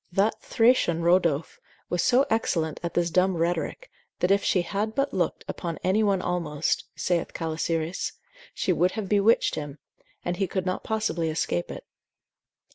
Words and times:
That 0.11 0.41
Thracian 0.41 1.03
Rodophe 1.03 1.59
was 1.87 2.01
so 2.01 2.25
excellent 2.27 2.79
at 2.81 2.95
this 2.95 3.11
dumb 3.11 3.37
rhetoric, 3.37 3.91
that 4.17 4.31
if 4.31 4.43
she 4.43 4.63
had 4.63 4.95
but 4.95 5.13
looked 5.13 5.45
upon 5.47 5.77
any 5.83 6.01
one 6.01 6.23
almost 6.23 6.85
(saith 6.95 7.35
Calisiris) 7.35 8.13
she 8.51 8.73
would 8.73 8.93
have 8.93 9.07
bewitched 9.07 9.53
him, 9.53 9.77
and 10.25 10.37
he 10.37 10.47
could 10.47 10.65
not 10.65 10.83
possibly 10.83 11.29
escape 11.29 11.69
it. 11.69 11.85